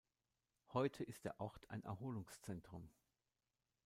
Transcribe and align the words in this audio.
Heute 0.73 1.03
ist 1.03 1.25
der 1.25 1.39
Ort 1.39 1.69
ein 1.69 1.83
Erholungszentrum. 1.83 2.89